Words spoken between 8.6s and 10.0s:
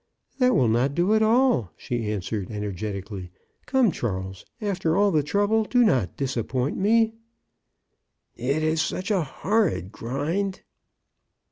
is such a horrid